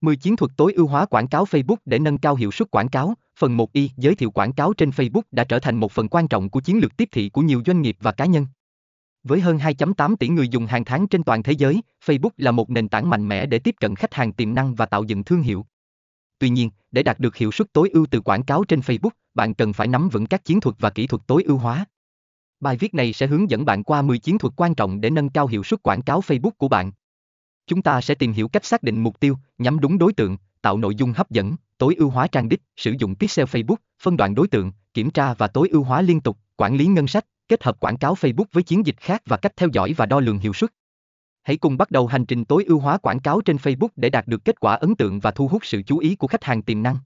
[0.00, 2.88] 10 chiến thuật tối ưu hóa quảng cáo Facebook để nâng cao hiệu suất quảng
[2.88, 3.14] cáo.
[3.38, 6.28] Phần 1 y giới thiệu quảng cáo trên Facebook đã trở thành một phần quan
[6.28, 8.46] trọng của chiến lược tiếp thị của nhiều doanh nghiệp và cá nhân.
[9.22, 12.70] Với hơn 2.8 tỷ người dùng hàng tháng trên toàn thế giới, Facebook là một
[12.70, 15.42] nền tảng mạnh mẽ để tiếp cận khách hàng tiềm năng và tạo dựng thương
[15.42, 15.66] hiệu.
[16.38, 19.54] Tuy nhiên, để đạt được hiệu suất tối ưu từ quảng cáo trên Facebook, bạn
[19.54, 21.84] cần phải nắm vững các chiến thuật và kỹ thuật tối ưu hóa.
[22.60, 25.28] Bài viết này sẽ hướng dẫn bạn qua 10 chiến thuật quan trọng để nâng
[25.28, 26.92] cao hiệu suất quảng cáo Facebook của bạn.
[27.68, 30.76] Chúng ta sẽ tìm hiểu cách xác định mục tiêu, nhắm đúng đối tượng, tạo
[30.76, 34.34] nội dung hấp dẫn, tối ưu hóa trang đích, sử dụng pixel Facebook, phân đoạn
[34.34, 37.64] đối tượng, kiểm tra và tối ưu hóa liên tục, quản lý ngân sách, kết
[37.64, 40.38] hợp quảng cáo Facebook với chiến dịch khác và cách theo dõi và đo lường
[40.38, 40.70] hiệu suất.
[41.42, 44.26] Hãy cùng bắt đầu hành trình tối ưu hóa quảng cáo trên Facebook để đạt
[44.26, 46.82] được kết quả ấn tượng và thu hút sự chú ý của khách hàng tiềm
[46.82, 46.96] năng.